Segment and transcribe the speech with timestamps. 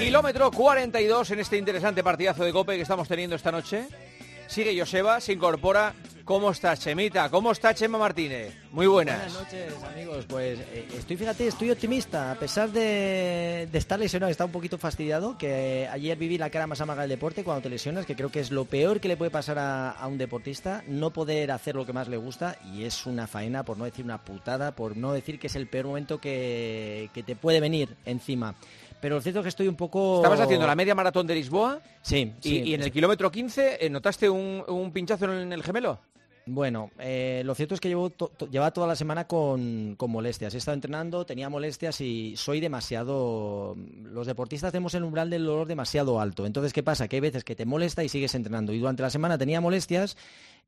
[0.00, 3.86] Kilómetro 42 en este interesante partidazo de Cope que estamos teniendo esta noche.
[4.46, 5.92] Sigue Joseba, se incorpora.
[6.24, 7.28] ¿Cómo estás, Chemita?
[7.28, 8.56] ¿Cómo está Chema Martínez?
[8.72, 9.18] Muy buenas.
[9.18, 10.24] Buenas noches, amigos.
[10.26, 12.32] Pues eh, estoy, fíjate, estoy optimista.
[12.32, 16.80] A pesar de, estar lesionado, está un poquito fastidiado, que ayer viví la cara más
[16.80, 19.30] amarga del deporte cuando te lesionas, que creo que es lo peor que le puede
[19.30, 23.26] pasar a, un deportista, no poder hacer lo que más le gusta, y es una
[23.26, 27.10] faena, por no decir una putada, por no decir que es el peor momento que
[27.12, 28.54] te puede venir encima.
[29.00, 30.16] Pero lo cierto es que estoy un poco...
[30.16, 31.80] ¿Estabas haciendo la media maratón de Lisboa?
[32.02, 32.62] Sí, Y, sí.
[32.66, 35.98] y en el kilómetro 15 eh, notaste un, un pinchazo en el gemelo.
[36.46, 40.10] Bueno, eh, lo cierto es que llevo to- to- llevaba toda la semana con, con
[40.10, 40.52] molestias.
[40.54, 43.76] He estado entrenando, tenía molestias y soy demasiado...
[44.02, 46.46] Los deportistas tenemos el umbral del dolor demasiado alto.
[46.46, 47.08] Entonces, ¿qué pasa?
[47.08, 48.72] Que hay veces que te molesta y sigues entrenando.
[48.72, 50.16] Y durante la semana tenía molestias,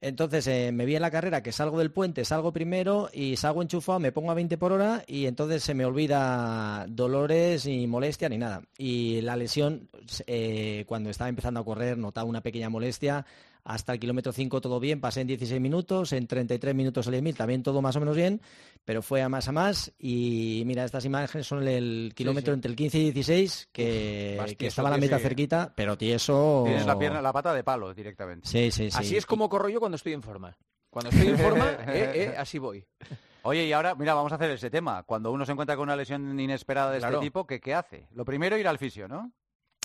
[0.03, 3.62] entonces eh, me vi en la carrera que salgo del puente, salgo primero y salgo
[3.62, 8.28] enchufado, me pongo a 20 por hora y entonces se me olvida dolores ni molestia
[8.28, 8.62] ni nada.
[8.77, 9.89] Y la lesión,
[10.27, 13.25] eh, cuando estaba empezando a correr, notaba una pequeña molestia.
[13.64, 17.36] Hasta el kilómetro 5 todo bien, pasé en 16 minutos, en 33 minutos el mil
[17.36, 18.41] también todo más o menos bien,
[18.84, 22.56] pero fue a más a más y mira, estas imágenes son el kilómetro sí.
[22.56, 25.22] entre el 15 y 16, que, estaba la meta sí.
[25.22, 26.64] cerquita, pero tieso...
[26.66, 28.48] Tienes la pierna, la pata de palo directamente.
[28.48, 28.98] Sí, sí, sí.
[28.98, 30.56] Así es como corro yo cuando estoy en forma.
[30.91, 32.84] Cuando estoy en forma, eh, eh, así voy.
[33.44, 35.04] Oye, y ahora, mira, vamos a hacer ese tema.
[35.04, 37.16] Cuando uno se encuentra con una lesión inesperada de Claro.
[37.16, 38.06] este tipo, ¿qué, ¿qué hace?
[38.12, 39.32] Lo primero, ir al fisio, ¿no?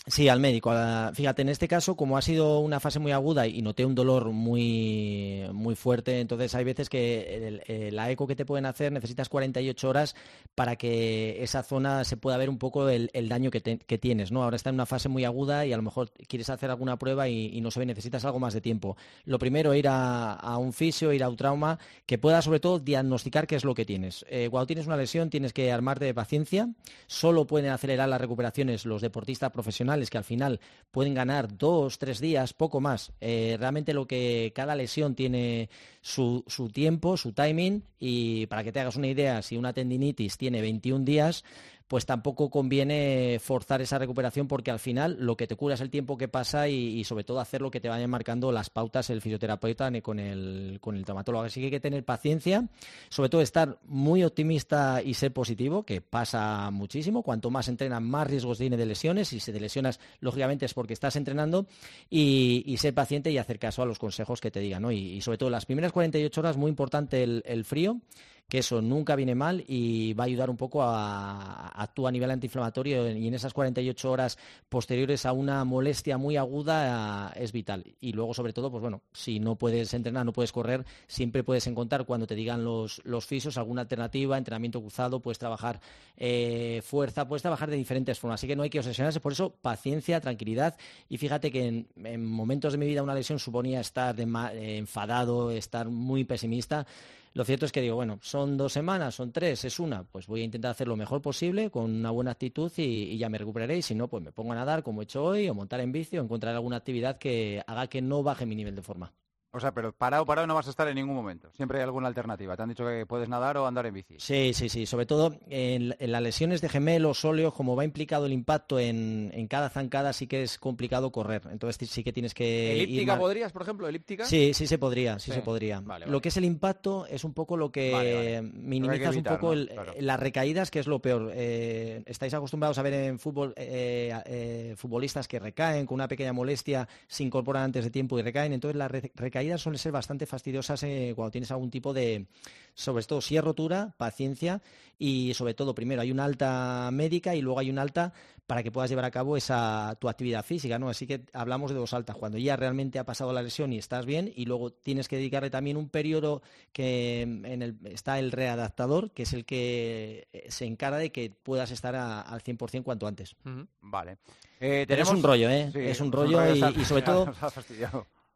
[0.09, 0.71] Sí, al médico.
[1.13, 4.31] Fíjate, en este caso, como ha sido una fase muy aguda y noté un dolor
[4.31, 9.89] muy, muy fuerte, entonces hay veces que la eco que te pueden hacer necesitas 48
[9.89, 10.15] horas
[10.55, 13.59] para que esa zona se pueda ver un poco el, daño que,
[13.99, 14.43] tienes, ¿no?
[14.43, 17.27] Ahora está en una fase muy aguda y a lo mejor quieres hacer alguna prueba
[17.27, 18.95] y, no se ve, necesitas algo más de tiempo.
[19.25, 22.79] Lo primero, ir a, a un fisio, ir a un trauma, que pueda sobre todo
[22.79, 24.25] diagnosticar qué es lo que tienes.
[24.29, 26.69] Eh, cuando tienes una lesión tienes que armarte de paciencia,
[27.07, 30.59] solo pueden acelerar las recuperaciones los deportistas profesionales que al final
[30.91, 33.11] pueden ganar dos, tres días, poco más.
[33.21, 35.69] Eh, realmente lo que cada lesión tiene
[36.01, 40.37] su, su tiempo, su timing y para que te hagas una idea, si una tendinitis
[40.37, 41.43] tiene 21 días,
[41.87, 45.89] pues tampoco conviene forzar esa recuperación porque al final lo que te cura es el
[45.89, 49.21] tiempo que pasa y, sobre todo hacer lo que te vayan marcando las pautas el
[49.21, 51.45] fisioterapeuta ni con el, con el traumatólogo.
[51.45, 52.67] Así que hay que tener paciencia,
[53.09, 57.23] sobre todo estar muy optimista y ser positivo, que pasa muchísimo.
[57.23, 59.31] Cuanto más entrenas, más riesgos tiene de lesiones.
[59.31, 61.67] Y si te lesionas, lógicamente es porque estás entrenando
[62.09, 64.91] y, ser paciente y hacer caso a los consejos que te digan.
[64.91, 68.01] Y, sobre todo las primeras 48 horas, muy importante el frío
[68.49, 72.11] que eso nunca viene mal y va a ayudar un poco a, a actuar a
[72.13, 74.37] nivel antiinflamatorio y en esas 48 horas
[74.69, 77.83] posteriores a una molestia muy aguda eh, es vital.
[77.99, 81.67] Y luego, sobre todo, pues bueno, si no puedes entrenar, no puedes correr, siempre puedes
[81.67, 85.81] encontrar cuando te digan los, los fisios alguna alternativa, entrenamiento cruzado, puedes trabajar
[86.15, 88.39] eh, fuerza, puedes trabajar de diferentes formas.
[88.39, 90.77] Así que no hay que obsesionarse, por eso paciencia, tranquilidad
[91.09, 94.77] y fíjate que en, en momentos de mi vida una lesión suponía estar de eh,
[94.77, 96.87] enfadado, estar muy pesimista.
[97.33, 100.41] Lo cierto es que digo, bueno, son dos semanas, son tres, es una, pues voy
[100.41, 103.77] a intentar hacer lo mejor posible con una buena actitud y, ya me recuperaré.
[103.77, 105.91] Y si no, pues me pongo a nadar como he hecho hoy, o montar en
[105.91, 109.13] bici, o encontrar alguna actividad que haga que no baje mi nivel de forma.
[109.57, 111.49] O sea, pero parado, parado no vas a estar en ningún momento.
[111.55, 112.55] Siempre hay alguna alternativa.
[112.55, 114.15] Te han dicho que puedes nadar o andar en bici.
[114.19, 114.85] Sí, sí, sí.
[114.85, 119.31] Sobre todo en, en las lesiones de gemelos, óleos, como va implicado el impacto en,
[119.33, 121.41] en cada zancada, sí que es complicado correr.
[121.51, 123.87] Entonces sí que tienes que ¿Elíptica podrías, por ejemplo?
[123.87, 124.25] ¿Elíptica?
[124.25, 125.37] Sí, sí se podría, sí, Sí.
[125.37, 125.79] se podría.
[125.81, 129.39] Vale, Lo que es el impacto es un poco lo que Vale, minimizas evitar, un
[129.39, 129.53] poco ¿no?
[129.61, 129.93] el- Claro.
[129.99, 131.31] las recaídas, que es lo peor.
[131.33, 136.33] Eh, estáis acostumbrados a ver en fútbol eh, eh, futbolistas que recaen con una pequeña
[136.33, 138.53] molestia, se incorporan antes de tiempo y recaen.
[138.53, 139.11] Entonces las re-
[139.47, 142.27] recaídas suelen ser bastante fastidiosas eh, cuando tienes algún tipo de,
[142.73, 144.61] sobre todo si es rotura, paciencia
[144.99, 148.13] y sobre todo primero hay una alta médica y luego hay una alta
[148.45, 150.87] para que puedas llevar a cabo esa tu actividad física, ¿no?
[150.89, 154.05] Así que hablamos de dos altas, cuando ya realmente ha pasado la lesión y estás
[154.05, 156.41] bien y luego tienes que dedicarle también un periodo
[156.71, 161.29] que en el, está el readaptador, que es el que eh, se encarga de que
[161.29, 163.35] puedas estar a- al 100% cuanto antes.
[163.81, 164.13] Vale.
[164.59, 165.69] Eh, Pero es tenemos- un rollo, ¿eh?
[165.73, 167.33] Sí, es un rollo y, sobre todo.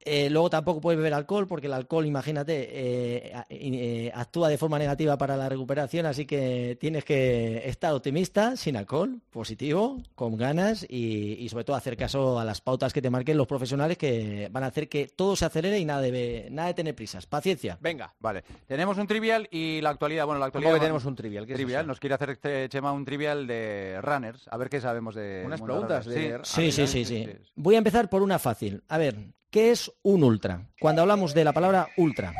[0.06, 4.77] Eh, luego tampoco puedes beber alcohol porque el alcohol, imagínate, eh, eh, actúa de forma
[4.80, 10.86] negativa para la recuperación, así que tienes que estar optimista, sin alcohol, positivo, con ganas
[10.89, 14.50] y, y sobre todo hacer caso a las pautas que te marquen los profesionales que
[14.51, 17.25] van a hacer que todo se acelere y nada de, nada de tener prisas.
[17.25, 17.77] Paciencia.
[17.81, 18.13] Venga.
[18.19, 18.44] Vale.
[18.68, 20.25] Tenemos un trivial y la actualidad.
[20.25, 20.74] Bueno, la ¿Cómo actualidad.
[20.75, 21.45] que tenemos un trivial?
[21.45, 21.88] ¿Qué es trivial.
[21.88, 24.48] Nos quiere hacer este Chema un trivial de runners.
[24.50, 25.44] A ver qué sabemos de.
[25.45, 26.71] Unas preguntas de- Sí.
[26.71, 27.27] Sí, sí, sí, sí.
[27.56, 28.83] Voy a empezar por una fácil.
[28.88, 29.15] A ver,
[29.51, 30.62] ¿qué es un ultra?
[30.80, 32.33] Cuando hablamos de la palabra ultra.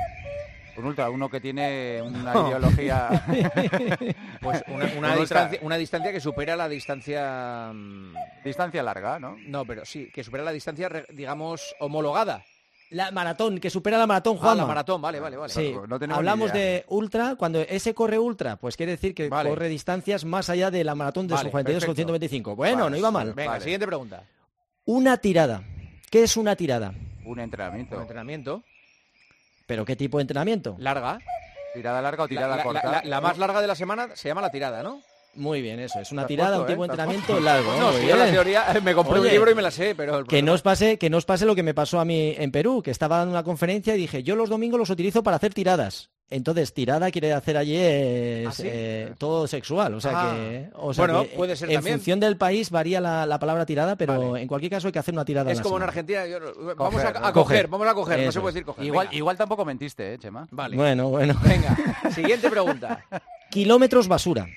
[0.78, 3.24] Un ultra, uno que tiene una ideología...
[4.42, 5.16] pues una, una Un ultra.
[5.20, 7.72] distancia, una distancia que supera la distancia...
[7.74, 8.14] mm,
[8.44, 9.36] Distancia larga, ¿no?
[9.48, 12.44] No, pero sí, que supera la distancia, digamos, homologada.
[12.90, 14.58] La maratón, que supera la maratón, Ah, Juan.
[14.58, 15.54] la maratón, vale, vale, vale.
[15.54, 19.50] Sí, No hablamos de ultra, cuando ese corre ultra, pues quiere decir que Vale.
[19.50, 22.08] corre distancias más allá de la maratón de Vale, sus 42 con perfecto.
[22.14, 22.56] 125.
[22.56, 23.34] Bueno, Vale, no iba mal.
[23.34, 23.64] Venga, Vale.
[23.64, 24.24] siguiente pregunta.
[24.86, 25.64] Una tirada.
[26.12, 26.94] ¿Qué es una tirada?
[27.26, 27.96] Un entrenamiento.
[27.96, 28.64] Un entrenamiento.
[29.66, 30.76] ¿Pero qué tipo de entrenamiento?
[30.78, 31.20] Larga.
[31.74, 32.92] Tirada larga o tirada la- corta.
[32.92, 35.02] la- la más larga de la semana se llama la tirada, ¿no?
[35.36, 35.98] Muy bien, eso.
[36.02, 36.88] Es una has tirada, un tipo ¿eh?
[36.90, 37.74] de has entrenamiento largo.
[37.78, 40.24] No, si yo la teoría me compré un libro y me la sé, pero el
[40.26, 42.36] Que problema- no, os pase, que no os pase lo que me pasó a mí
[42.38, 45.38] en Perú, que estaba dando una conferencia y dije, yo los domingos los utilizo para
[45.38, 46.10] hacer tiradas.
[46.32, 48.64] Entonces, tirada quiere hacer allí es, ¿Ah, sí?
[48.66, 49.94] eh, todo sexual.
[49.96, 50.34] O sea Ah.
[50.34, 51.98] que, o sea Bueno, que, puede ser en también.
[51.98, 54.42] función del país varía la, la palabra tirada, pero Vale.
[54.44, 55.50] en cualquier caso hay que hacer una tirada.
[55.50, 55.84] a Es como en.
[55.84, 56.26] Argentina.
[56.26, 56.40] yo-
[56.76, 57.20] vamos a, a ¿no?
[57.20, 57.68] coger, Coger.
[57.68, 58.54] vamos a coger, no se puede es.
[58.56, 58.86] decir coger.
[58.86, 59.18] Igual, Venga.
[59.18, 60.48] igual tampoco mentiste, ¿eh, Chema?
[60.52, 60.78] Vale.
[60.78, 61.36] Bueno, bueno.
[61.44, 61.76] Venga,
[62.16, 63.04] siguiente pregunta.
[63.50, 64.48] Kilómetros basura.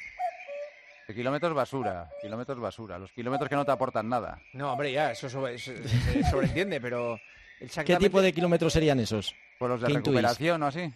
[1.13, 2.99] Kilómetros basura, kilómetros basura.
[2.99, 4.39] Los kilómetros que no te aportan nada.
[4.55, 7.19] No, hombre, ya, eso sobre- se, se sobreentiende, pero...
[7.59, 9.35] ¿Qué exactamente- tipo de kilómetros serían esos?
[9.59, 10.93] Pues los de ¿Qué recuperación o así.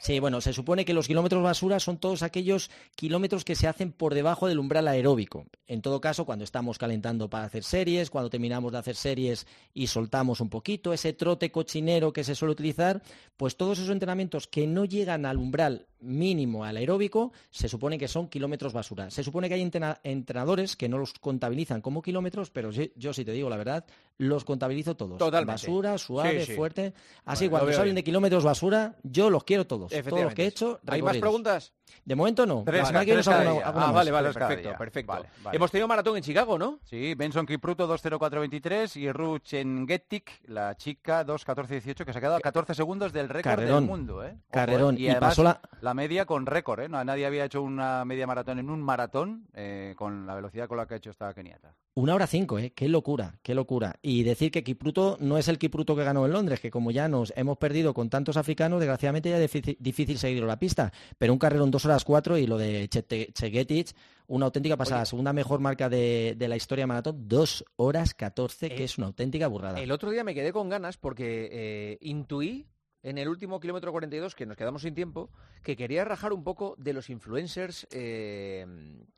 [0.00, 3.92] Sí, bueno, se supone que los kilómetros basura son todos aquellos kilómetros que se hacen
[3.92, 5.46] por debajo del umbral aeróbico.
[5.66, 9.88] En todo caso, cuando estamos calentando para hacer series, cuando terminamos de hacer series y
[9.88, 13.02] soltamos un poquito, ese trote cochinero que se suele utilizar,
[13.36, 18.08] pues todos esos entrenamientos que no llegan al umbral mínimo al aeróbico, se supone que
[18.08, 19.10] son kilómetros basura.
[19.10, 23.12] Se supone que hay entrena- entrenadores que no los contabilizan como kilómetros, pero yo, yo
[23.12, 23.84] si te digo la verdad,
[24.18, 25.18] los contabilizo todos.
[25.18, 25.52] Totalmente.
[25.52, 26.56] Basura, suave, Sí, sí.
[26.56, 26.92] fuerte.
[27.24, 27.94] Así lo cuando bien.
[27.96, 29.90] de kilómetros basura, yo los quiero todos.
[29.92, 31.72] Todos los que he hecho, ¿Hay más preguntas?
[32.04, 32.62] De momento no.
[32.64, 33.92] Tres, que viene tres cada alguna Ah, más.
[33.94, 35.12] vale, vale, perfecto, perfecto.
[35.12, 35.56] Vale, vale.
[35.56, 36.78] Hemos tenido maratón en Chicago, ¿no?
[36.84, 42.74] Sí, Benson Kipruto 2.04.23 y Ruchengetic, la chica 2.14.18, que se ha quedado a 14
[42.74, 43.86] segundos del récord Carrerón.
[43.86, 44.24] del mundo.
[44.24, 44.32] ¿eh?
[44.34, 44.98] Ojo, Carrerón.
[44.98, 45.60] Y, además, pasó la...
[45.80, 46.88] la media con récord, ¿eh?
[46.88, 50.76] No, nadie había hecho una media maratón en un maratón eh, con la velocidad con
[50.78, 51.74] la que ha hecho esta keniata.
[51.94, 52.72] Una hora cinco, ¿eh?
[52.76, 53.96] Qué locura, qué locura.
[54.02, 57.08] Y decir que Kipruto no es el Kipruto que ganó en Londres, que como ya
[57.08, 60.92] nos hemos perdido con tantos africanos, desgraciadamente ya es difícil, difícil seguir la pista.
[61.18, 63.94] Pero un carrero en dos horas cuatro y lo de Chegetic,
[64.26, 65.02] una auténtica pasada.
[65.02, 65.06] Oye.
[65.06, 68.98] Segunda mejor marca de, de la historia de maratón, dos horas catorce, que Eh, es
[68.98, 69.80] una auténtica burrada.
[69.80, 72.66] El otro día me quedé con ganas porque eh, intuí
[73.04, 75.30] en el último kilómetro 42, que nos quedamos sin tiempo,
[75.62, 78.66] que quería rajar un poco de los influencers eh,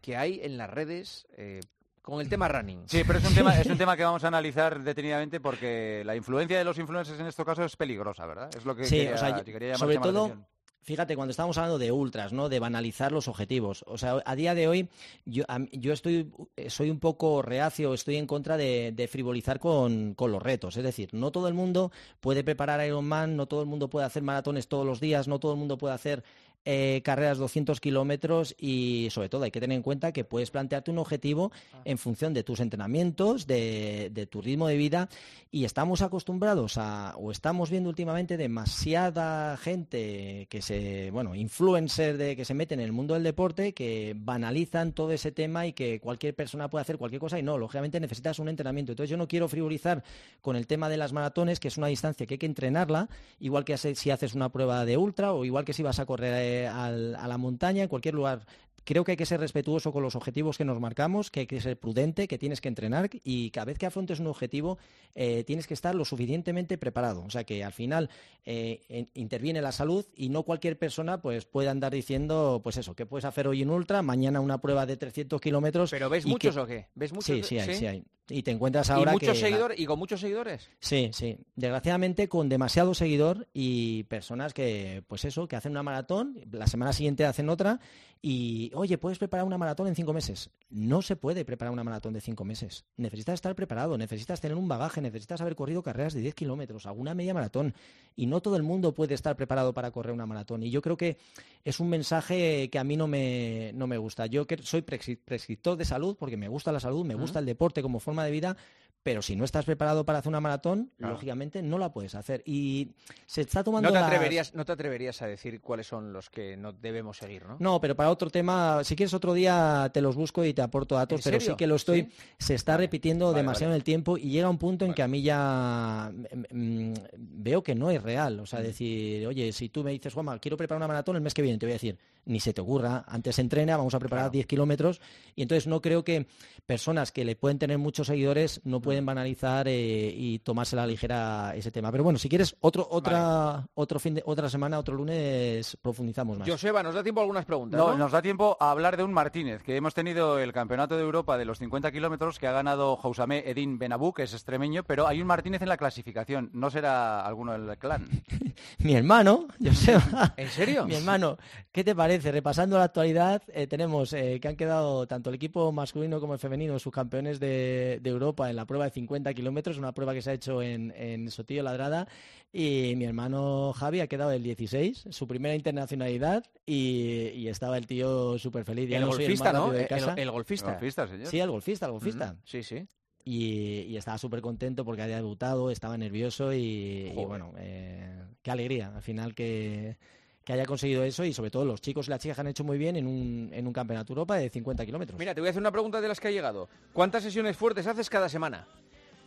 [0.02, 1.60] que hay en las redes eh,
[2.02, 2.82] con el tema running.
[2.86, 6.14] Sí, pero es un, tema, es un tema que vamos a analizar detenidamente porque la
[6.14, 8.50] influencia de los influencers en este caso es peligrosa, ¿verdad?
[8.54, 10.46] Es lo que Sí, quería, o sea, yo- que quería llamar- sobre todo, atención.
[10.82, 12.48] Fíjate, cuando estamos hablando de ultras, ¿no?
[12.48, 13.84] De banalizar los objetivos.
[13.86, 14.88] O sea, a día de hoy
[15.26, 16.32] yo, yo estoy,
[16.68, 20.76] soy un poco reacio, estoy en contra de, de frivolizar con, con los retos.
[20.78, 24.22] Es decir, no todo el mundo puede preparar Ironman, no todo el mundo puede hacer
[24.22, 26.24] maratones todos los días, no todo el mundo puede hacer
[26.64, 30.90] eh, carreras 200 kilómetros y sobre todo hay que tener en cuenta que puedes plantearte
[30.90, 31.52] un objetivo
[31.84, 35.08] en función de tus entrenamientos, de, de tu ritmo de vida
[35.50, 42.36] y estamos acostumbrados a, o estamos viendo últimamente demasiada gente que se, bueno, influencers de
[42.36, 45.98] que se meten en el mundo del deporte, que banalizan todo ese tema y que
[45.98, 48.92] cualquier persona puede hacer cualquier cosa y no, lógicamente necesitas un entrenamiento.
[48.92, 50.04] Entonces yo no quiero frivolizar
[50.40, 53.08] con el tema de las maratones, que es una distancia que hay que entrenarla,
[53.40, 56.34] igual que si haces una prueba de ultra o igual que si vas a correr
[56.50, 56.90] eh, a
[57.28, 58.46] la montaña, en cualquier lugar
[58.84, 61.60] creo que hay que ser respetuoso con los objetivos que nos marcamos, que hay que
[61.60, 64.78] ser prudente, que tienes que entrenar y cada vez que afrontes un objetivo
[65.14, 67.22] eh, tienes que estar lo suficientemente preparado.
[67.24, 68.10] O sea que al final
[68.44, 72.94] eh, en- interviene la salud y no cualquier persona pues puede andar diciendo pues eso,
[72.94, 75.90] que puedes hacer hoy un ultra, mañana una prueba de 300 kilómetros.
[75.90, 76.86] ¿Pero ves muchos que- o qué?
[76.94, 77.26] ¿Ves muchos?
[77.26, 78.02] Sí, sí hay, sí hay.
[78.32, 79.74] Y te encuentras ahora ¿Y muchos que?
[79.76, 80.68] ¿Y con muchos seguidores?
[80.78, 81.36] Sí, sí.
[81.56, 86.92] Desgraciadamente con demasiado seguidor y personas que, pues eso, que hacen una maratón, la semana
[86.92, 87.80] siguiente hacen otra
[88.22, 90.50] y, oye, puedes preparar una maratón en cinco meses.
[90.70, 92.84] No se puede preparar una maratón de cinco meses.
[92.96, 97.14] Necesitas estar preparado, necesitas tener un bagaje, necesitas haber corrido carreras de 10 kilómetros, alguna
[97.14, 97.74] media maratón.
[98.16, 100.62] Y no todo el mundo puede estar preparado para correr una maratón.
[100.62, 101.16] Y yo creo que
[101.64, 104.26] es un mensaje que a mí no me, no me gusta.
[104.26, 107.46] Yo que soy prescri- prescriptor de salud porque me gusta la salud, me gusta el
[107.46, 108.56] deporte como forma de vida,
[109.02, 111.14] pero si no estás preparado para hacer una maratón, Claro.
[111.14, 112.42] lógicamente no la puedes hacer.
[112.44, 112.90] Y
[113.26, 116.28] se está tomando No te, las- atreverías, no te atreverías a decir cuáles son los
[116.28, 117.56] que no debemos seguir, ¿no?
[117.60, 120.94] No, pero para otro tema, si quieres otro día te los busco y te aporto
[120.96, 122.10] datos, ¿En pero sí que lo estoy, ¿Sí?
[122.38, 123.76] se está Vale, repitiendo vale, demasiado vale.
[123.76, 126.10] en el tiempo y llega un punto en que a mí ya
[126.50, 128.40] mm, veo que no es real.
[128.40, 131.34] O sea, decir, oye, si tú me dices, Juanma, quiero preparar una maratón el mes
[131.34, 134.24] que viene, te voy a decir, ni se te ocurra, antes entrena, vamos a preparar
[134.24, 134.32] Claro.
[134.32, 135.00] 10 kilómetros
[135.36, 136.26] y entonces no creo que
[136.66, 140.84] personas que le pueden tener mucho muchos seguidores no pueden banalizar eh, y tomarse la
[140.84, 141.92] ligera ese tema.
[141.92, 146.50] Pero bueno, si quieres otro otra otro fin de, otra semana, otro lunes profundizamos más.
[146.50, 147.78] Joseba, nos da tiempo a algunas preguntas.
[147.78, 150.96] No, No, nos da tiempo a hablar de un Martínez, que hemos tenido el Campeonato
[150.96, 154.82] de Europa de los 50 kilómetros que ha ganado Jausamé Edín Benabú, que es extremeño,
[154.82, 156.50] pero hay un Martínez en la clasificación.
[156.52, 158.08] ¿No será alguno del clan?
[158.78, 160.34] Mi hermano, Joseba.
[160.36, 160.84] ¿En serio?
[160.84, 161.38] Mi hermano,
[161.70, 162.32] ¿qué te parece?
[162.32, 166.40] Repasando la actualidad, eh, tenemos eh, que han quedado tanto el equipo masculino como el
[166.40, 170.30] femenino subcampeones de, de Europa en la prueba de 50 kilómetros, una prueba que se
[170.30, 172.08] ha hecho en, en Sotillo Ladrada.
[172.52, 177.86] Y mi hermano Javi ha quedado el 16, su primera internacionalidad, y, y estaba el
[177.86, 178.88] tío súper feliz.
[178.88, 179.72] Ya El no soy el golfista, ¿no?
[179.72, 180.14] El, casa.
[180.14, 180.72] el golfista.
[180.72, 181.26] Golfista, señor.
[181.28, 182.36] Sí, el golfista, el golfista.
[182.44, 182.86] Sí, sí.
[183.24, 188.92] Y, y estaba súper contento porque había debutado, estaba nervioso y, bueno, eh, qué alegría
[188.94, 189.98] al final que,
[190.44, 192.64] que haya conseguido eso y sobre todo los chicos y las chicas que han hecho
[192.64, 195.18] muy bien en un, en un campeonato Europa de 50 kilómetros.
[195.18, 196.68] Mira, te voy a hacer una pregunta de las que ha llegado.
[196.92, 198.66] ¿Cuántas sesiones fuertes haces cada semana?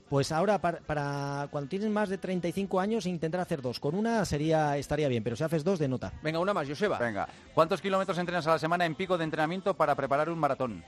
[0.09, 3.79] Pues ahora, para, para cuando tienes más de 35 años, intentar hacer dos.
[3.79, 6.13] Con una sería estaría bien, pero si haces dos, de nota.
[6.21, 6.99] Venga, una más, Joseba.
[6.99, 10.83] Venga, ¿cuántos kilómetros entrenas a la semana en pico de entrenamiento para preparar un maratón?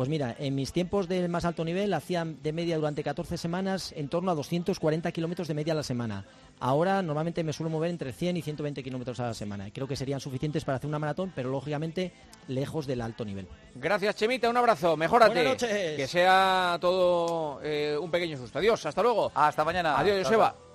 [0.00, 3.92] Pues mira, en mis tiempos del más alto nivel hacía de media durante 14 semanas
[3.94, 6.24] en torno a 240 kilómetros de media a la semana.
[6.58, 9.70] Ahora normalmente me suelo mover entre 100 y 120 kilómetros a la semana.
[9.70, 12.14] Creo que serían suficientes para hacer una maratón, pero lógicamente
[12.48, 13.46] lejos del alto nivel.
[13.74, 14.48] Gracias, Chemita.
[14.48, 14.96] Un abrazo.
[14.96, 15.34] Mejórate.
[15.34, 15.96] Buenas noches.
[15.98, 18.58] Que sea todo eh, un pequeño susto.
[18.58, 18.86] Adiós.
[18.86, 19.30] Hasta luego.
[19.34, 19.98] Hasta mañana.
[19.98, 20.69] Adiós, Joseba.